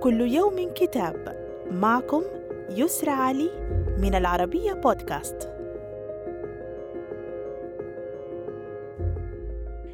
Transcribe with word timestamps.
كل 0.00 0.20
يوم 0.20 0.72
كتاب. 0.74 1.36
معكم 1.70 2.22
يسرى 2.70 3.10
علي 3.10 3.50
من 3.98 4.14
العربية 4.14 4.72
بودكاست. 4.72 5.50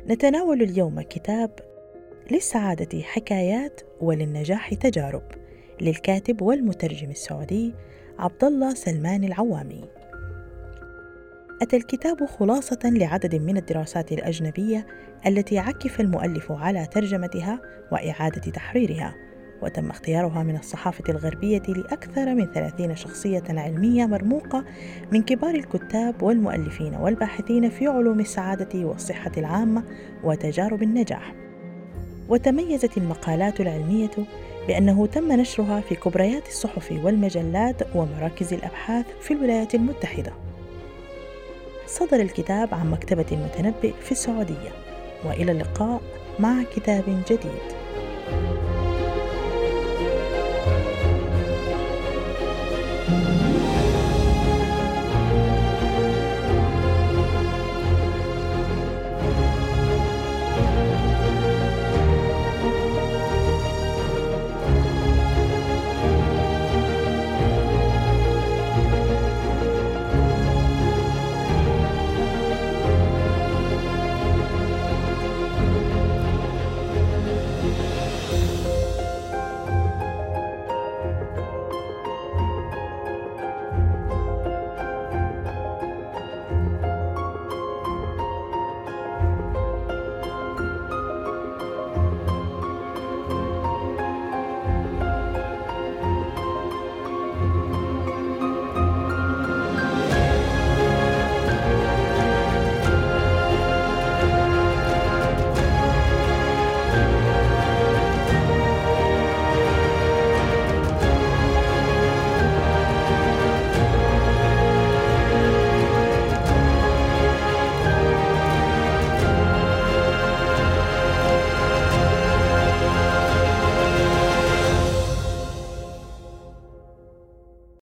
نتناول 0.07 0.63
اليوم 0.63 1.01
كتاب 1.01 1.51
للسعادة 2.31 3.03
حكايات 3.03 3.81
وللنجاح 4.01 4.75
تجارب 4.75 5.23
للكاتب 5.81 6.43
والمترجم 6.43 7.11
السعودي 7.11 7.75
عبد 8.19 8.45
الله 8.45 8.75
سلمان 8.75 9.25
العوامي. 9.25 9.85
أتى 11.63 11.77
الكتاب 11.77 12.25
خلاصة 12.25 12.81
لعدد 12.85 13.35
من 13.35 13.57
الدراسات 13.57 14.13
الأجنبية 14.13 14.87
التي 15.27 15.59
عكف 15.59 16.01
المؤلف 16.01 16.53
على 16.53 16.87
ترجمتها 16.87 17.61
وإعادة 17.93 18.51
تحريرها. 18.51 19.15
وتم 19.65 19.91
اختيارها 19.91 20.43
من 20.43 20.57
الصحافة 20.57 21.05
الغربية 21.09 21.63
لأكثر 21.69 22.35
من 22.35 22.53
ثلاثين 22.53 22.97
شخصية 22.97 23.43
علمية 23.49 24.07
مرموقة 24.07 24.65
من 25.13 25.23
كبار 25.23 25.55
الكتاب 25.55 26.23
والمؤلفين 26.23 26.95
والباحثين 26.95 27.71
في 27.71 27.87
علوم 27.87 28.21
السعادة 28.21 28.85
والصحة 28.85 29.33
العامة 29.37 29.83
وتجارب 30.25 30.83
النجاح. 30.83 31.35
وتميزت 32.29 32.99
المقالات 32.99 33.61
العلمية 33.61 34.11
بأنه 34.69 35.07
تم 35.07 35.33
نشرها 35.33 35.81
في 35.81 35.95
كبريات 35.95 36.49
الصحف 36.49 36.93
والمجلات 37.05 37.97
ومراكز 37.97 38.53
الأبحاث 38.53 39.07
في 39.21 39.35
الولايات 39.35 39.75
المتحدة. 39.75 40.33
صدر 41.87 42.21
الكتاب 42.21 42.75
عن 42.75 42.91
مكتبة 42.91 43.27
المتنبئ 43.33 43.93
في 44.01 44.13
السعودية. 44.13 44.71
وإلى 45.25 45.53
اللقاء 45.53 46.01
مع 46.39 46.63
كتاب 46.77 47.23
جديد. 47.31 47.84